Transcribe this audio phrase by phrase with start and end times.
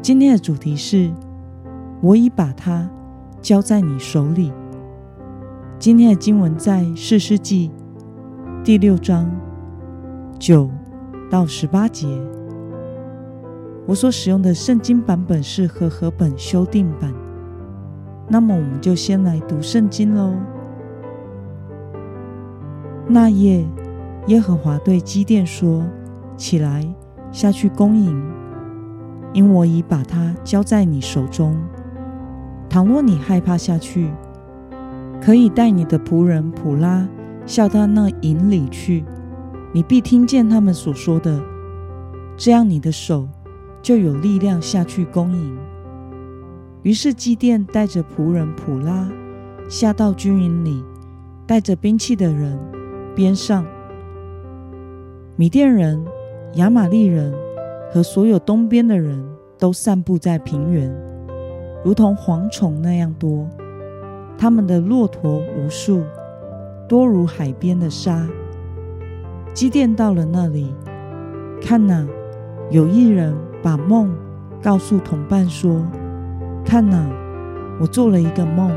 [0.00, 1.10] 今天的主题是：
[2.00, 2.88] 我已把它
[3.42, 4.52] 交在你手里。
[5.78, 7.70] 今天的经文在四世纪
[8.64, 9.28] 第六章
[10.38, 10.70] 九
[11.28, 12.06] 到十八节。
[13.86, 17.12] 我所使用的圣经版本是和合本修订版。
[18.28, 20.32] 那么，我们就先来读圣经喽。
[23.08, 23.66] 那夜，
[24.28, 25.84] 耶和华对基甸说
[26.36, 26.86] ：“起来，
[27.32, 28.22] 下去攻营。”
[29.32, 31.56] 因我已把它交在你手中。
[32.68, 34.10] 倘若你害怕下去，
[35.20, 37.08] 可以带你的仆人普拉
[37.46, 39.04] 下到那营里去，
[39.72, 41.40] 你必听见他们所说的，
[42.36, 43.28] 这样你的手
[43.82, 45.56] 就有力量下去攻营。
[46.82, 49.08] 于是基甸带着仆人普拉
[49.68, 50.84] 下到军营里，
[51.46, 52.58] 带着兵器的人
[53.14, 53.64] 边上，
[55.36, 56.04] 米甸人、
[56.54, 57.47] 亚玛力人。
[57.90, 59.24] 和所有东边的人
[59.58, 60.94] 都散布在平原，
[61.82, 63.48] 如同蝗虫那样多。
[64.36, 66.02] 他们的骆驼无数，
[66.86, 68.26] 多如海边的沙。
[69.54, 70.72] 基甸到了那里，
[71.60, 72.06] 看哪，
[72.70, 74.14] 有一人把梦
[74.62, 75.84] 告诉同伴说
[76.64, 77.04] ：“看哪，
[77.80, 78.70] 我做了一个梦。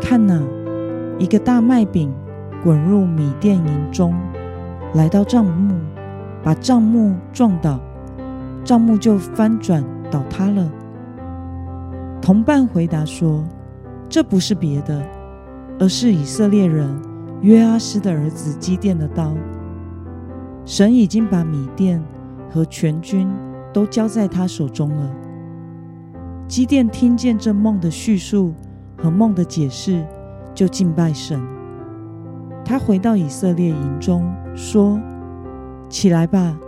[0.00, 0.42] 看哪，
[1.18, 2.12] 一个大麦饼
[2.64, 4.12] 滚入米店营中，
[4.94, 5.74] 来到帐幕，
[6.42, 7.78] 把帐幕撞倒。”
[8.64, 10.70] 帐幕就翻转倒塌了。
[12.22, 13.44] 同伴回答说
[14.08, 15.06] ：“这不是别的，
[15.78, 16.88] 而是以色列人
[17.42, 19.34] 约阿施的儿子基甸的刀。
[20.64, 22.02] 神已经把米甸
[22.48, 23.30] 和全军
[23.72, 25.10] 都交在他手中了。”
[26.48, 28.54] 基甸听见这梦的叙述
[28.96, 30.02] 和梦的解释，
[30.54, 31.38] 就敬拜神。
[32.64, 34.98] 他回到以色列营中说
[35.90, 36.58] ：“起来吧！”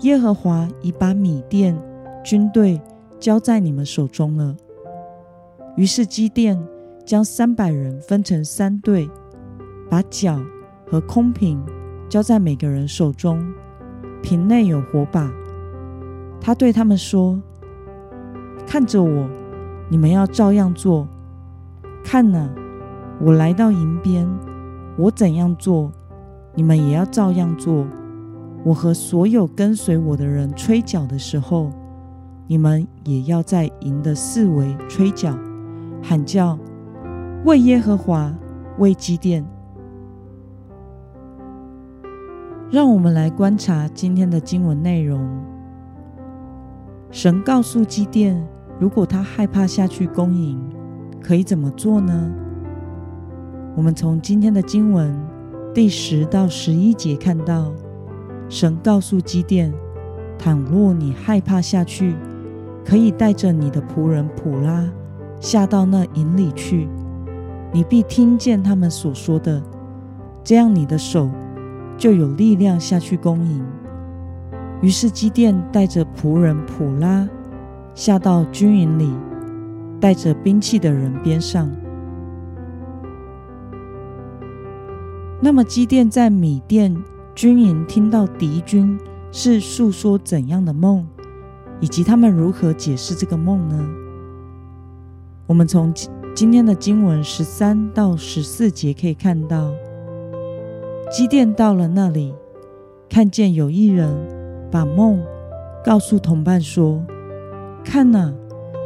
[0.00, 1.76] 耶和华已把米甸
[2.22, 2.80] 军队
[3.18, 4.54] 交在你们手中了。
[5.76, 6.60] 于是基甸
[7.04, 9.08] 将三百人分成三队，
[9.88, 10.38] 把脚
[10.90, 11.62] 和空瓶
[12.08, 13.44] 交在每个人手中，
[14.22, 15.32] 瓶内有火把。
[16.40, 17.40] 他对他们说
[18.66, 19.28] ：“看着我，
[19.88, 21.08] 你们要照样做。
[22.04, 22.48] 看哪，
[23.20, 24.28] 我来到营边，
[24.98, 25.90] 我怎样做，
[26.54, 27.86] 你们也要照样做。”
[28.64, 31.70] 我和所有跟随我的人吹角的时候，
[32.46, 35.38] 你们也要在营的四围吹角，
[36.02, 36.58] 喊叫，
[37.44, 38.32] 为耶和华，
[38.78, 39.44] 为基甸。
[42.70, 45.28] 让我们来观察今天的经文内容。
[47.10, 48.42] 神告诉基甸，
[48.80, 50.58] 如果他害怕下去攻营，
[51.20, 52.32] 可以怎么做呢？
[53.76, 55.14] 我们从今天的经文
[55.74, 57.70] 第十到十一节看到。
[58.48, 59.72] 神告诉基甸
[60.38, 62.14] ：“倘若你害怕下去，
[62.84, 64.88] 可以带着你的仆人普拉
[65.40, 66.86] 下到那营里去，
[67.72, 69.62] 你必听见他们所说的，
[70.44, 71.30] 这样你的手
[71.96, 73.64] 就有力量下去攻营。”
[74.82, 77.26] 于是基甸带着仆人普拉
[77.94, 79.10] 下到军营里，
[79.98, 81.70] 带着兵器的人边上。
[85.40, 86.94] 那么基甸在米甸。
[87.34, 88.96] 军营听到敌军
[89.32, 91.04] 是述说怎样的梦，
[91.80, 93.88] 以及他们如何解释这个梦呢？
[95.48, 95.92] 我们从
[96.32, 99.72] 今天的经文十三到十四节可以看到，
[101.10, 102.32] 基甸到了那里，
[103.08, 104.08] 看见有一人
[104.70, 105.20] 把梦
[105.84, 107.04] 告诉同伴说
[107.84, 108.32] ：“看哪，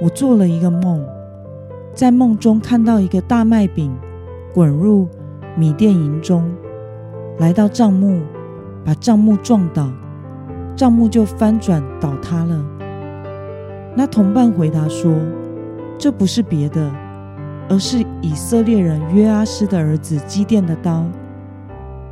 [0.00, 1.06] 我做了一个梦，
[1.94, 3.94] 在梦中看到一个大麦饼
[4.54, 5.06] 滚入
[5.58, 6.50] 米甸营中。”
[7.40, 8.20] 来到帐幕，
[8.84, 9.90] 把帐幕撞倒，
[10.76, 12.62] 帐幕就翻转倒塌了。
[13.96, 15.10] 那同伴回答说
[15.96, 16.92] ：“这不是别的，
[17.70, 21.06] 而是以色列人约阿施的儿子基甸的刀。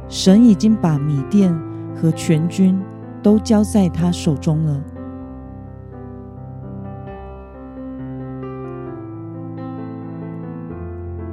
[0.09, 1.55] 神已经把米甸
[1.95, 2.81] 和全军
[3.23, 4.81] 都交在他手中了。”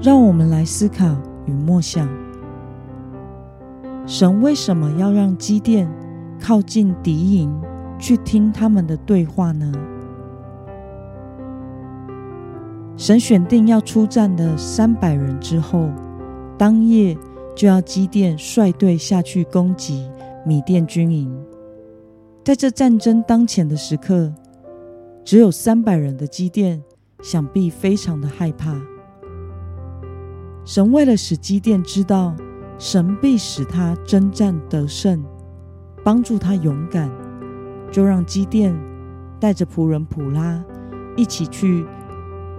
[0.02, 1.16] 让我们来思考
[1.46, 2.25] 与默想。
[4.08, 5.92] 神为什么要让基甸
[6.40, 7.52] 靠近敌营
[7.98, 9.72] 去听他们的对话呢？
[12.96, 15.90] 神选定要出战的三百人之后，
[16.58, 17.18] 当夜
[17.56, 20.08] 就要基甸率队下去攻击
[20.46, 21.36] 米甸军营。
[22.44, 24.32] 在这战争当前的时刻，
[25.24, 26.84] 只有三百人的基甸，
[27.24, 28.80] 想必非常的害怕。
[30.64, 32.36] 神为了使基甸知道
[32.78, 35.24] 神必使他征战得胜，
[36.04, 37.10] 帮助他勇敢，
[37.92, 38.76] 就让基甸
[39.40, 40.64] 带着仆人普拉
[41.16, 41.86] 一起去。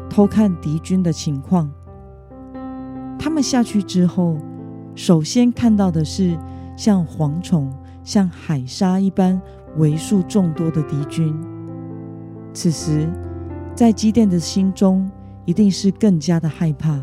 [0.09, 1.69] 偷看敌军的情况，
[3.19, 4.39] 他们下去之后，
[4.95, 6.39] 首先看到的是
[6.77, 7.69] 像蝗虫、
[8.05, 9.43] 像海沙一般
[9.79, 11.37] 为数众多的敌军。
[12.55, 13.11] 此时，
[13.75, 15.11] 在基甸的心中
[15.45, 17.01] 一定是更加的害怕。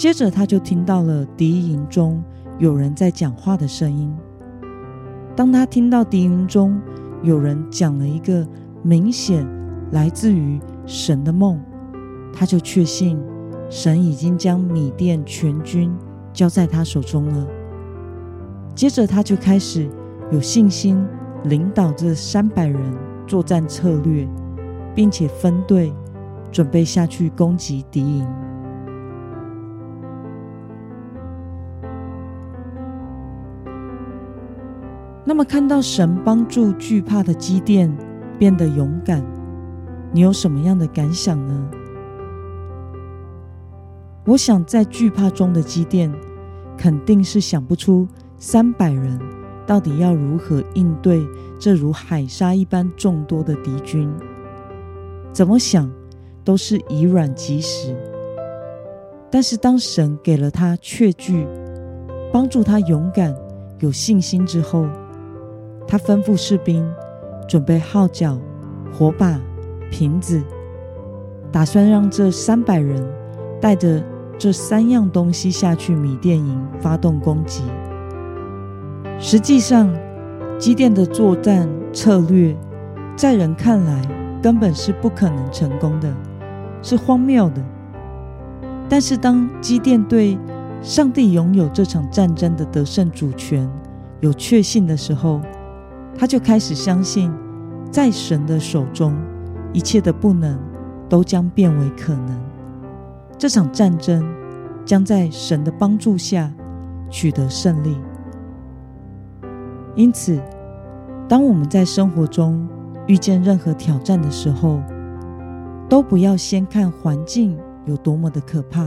[0.00, 2.24] 接着，他就听到了敌营中
[2.58, 4.10] 有人在讲话的声音。
[5.36, 6.80] 当他听到敌营中
[7.22, 8.48] 有人讲了一个
[8.82, 9.46] 明显
[9.92, 11.60] 来自于神的梦，
[12.32, 13.20] 他就确信
[13.68, 15.94] 神已经将米甸全军
[16.32, 17.46] 交在他手中了。
[18.74, 19.86] 接着，他就开始
[20.30, 21.06] 有信心
[21.44, 22.80] 领导这三百人
[23.26, 24.26] 作战策略，
[24.94, 25.92] 并且分队
[26.50, 28.26] 准备下去攻击敌营。
[35.30, 37.88] 那么，看到神帮助惧怕的积淀
[38.36, 39.24] 变得勇敢。
[40.10, 41.70] 你有什么样的感想呢？
[44.24, 46.12] 我想，在惧怕中的积淀，
[46.76, 49.20] 肯定是想不出三百人
[49.64, 51.24] 到底要如何应对
[51.60, 54.12] 这如海沙一般众多的敌军。
[55.32, 55.88] 怎么想
[56.42, 57.96] 都是以卵击石。
[59.30, 61.46] 但是，当神给了他确据，
[62.32, 63.32] 帮助他勇敢、
[63.78, 64.88] 有信心之后，
[65.86, 66.86] 他吩咐士兵
[67.48, 68.38] 准备号角、
[68.92, 69.38] 火把。
[69.92, 70.40] 瓶子，
[71.50, 73.04] 打算让这三百人
[73.60, 74.00] 带着
[74.38, 77.64] 这三样东西下去米甸营发动攻击。
[79.18, 79.92] 实际上，
[80.60, 82.56] 基甸的作战策略，
[83.16, 84.00] 在人看来
[84.40, 86.14] 根本是不可能成功的，
[86.82, 87.60] 是荒谬的。
[88.88, 90.38] 但是，当基甸对
[90.80, 93.68] 上帝拥有这场战争的得胜主权
[94.20, 95.40] 有确信的时候，
[96.20, 97.32] 他就开始相信，
[97.90, 99.16] 在神的手中。
[99.72, 100.58] 一切的不能
[101.08, 102.38] 都将变为可能。
[103.38, 104.20] 这场战争
[104.84, 106.52] 将在神的帮助下
[107.08, 107.96] 取得胜利。
[109.94, 110.38] 因此，
[111.28, 112.68] 当我们在生活中
[113.06, 114.80] 遇见任何挑战的时候，
[115.88, 117.56] 都不要先看环境
[117.86, 118.84] 有多么的可怕，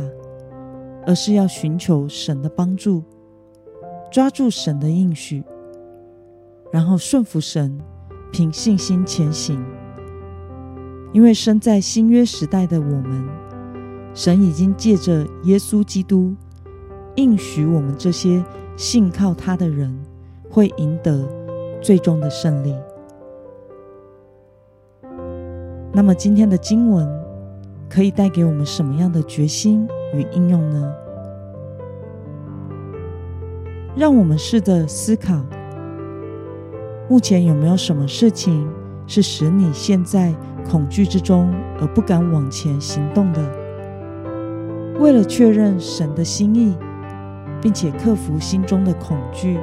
[1.07, 3.01] 而是要寻求神的帮助，
[4.11, 5.41] 抓住神的应许，
[6.73, 7.79] 然后顺服神，
[8.31, 9.63] 凭信心前行。
[11.11, 13.23] 因为生在新约时代的我们，
[14.15, 16.33] 神已经借着耶稣基督
[17.13, 18.43] 应许我们这些
[18.75, 19.95] 信靠他的人，
[20.49, 21.29] 会赢得
[21.79, 22.75] 最终的胜利。
[25.91, 27.07] 那么今天的经文
[27.87, 30.91] 可以带给我们什么样的决心与应用呢？
[33.95, 35.39] 让我们试着思考，
[37.09, 38.67] 目前有没有什么事情
[39.05, 40.33] 是使你现在
[40.69, 43.41] 恐惧之中而不敢往前行动的，
[44.99, 46.75] 为了确认神的心意，
[47.61, 49.59] 并且克服心中的恐惧，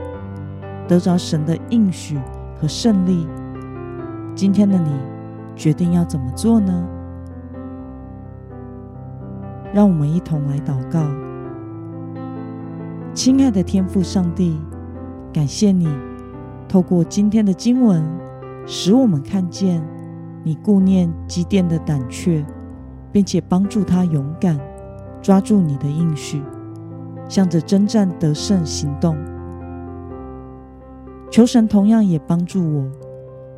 [0.86, 2.18] 得着神的应许
[2.60, 3.26] 和胜利，
[4.34, 4.90] 今天的你
[5.56, 6.86] 决定要怎么做呢？
[9.72, 11.00] 让我们一同来祷告。
[13.14, 14.60] 亲爱的天父上帝，
[15.32, 15.88] 感谢你
[16.70, 18.00] 透过今天的经文，
[18.64, 19.82] 使我们看见。
[20.42, 22.42] 你顾念基甸的胆怯，
[23.12, 24.58] 并且帮助他勇敢
[25.20, 26.40] 抓住你的应许，
[27.28, 29.14] 向着征战得胜行动。
[31.30, 32.90] 求神同样也帮助我，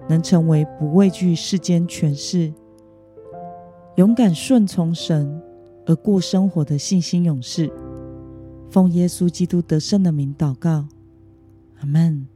[0.08, 2.52] 能成为不畏惧世间权势、
[3.94, 5.40] 勇敢顺从神
[5.86, 7.70] 而过生活的信心勇士。
[8.70, 10.86] 奉耶稣基督得胜的名祷告，
[11.78, 12.26] 阿门。